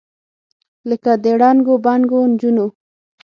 لکه 0.89 1.11
د 1.23 1.25
ړنګو 1.41 1.75
بنګو 1.85 2.19
نجونو، 2.31 2.65